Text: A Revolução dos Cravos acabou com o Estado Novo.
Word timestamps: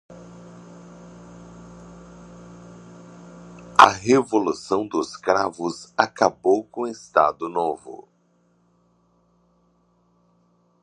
A 3.77 3.85
Revolução 3.87 4.87
dos 4.87 5.15
Cravos 5.15 5.93
acabou 5.95 6.63
com 6.63 6.85
o 6.85 6.87
Estado 6.87 7.47
Novo. 7.47 8.07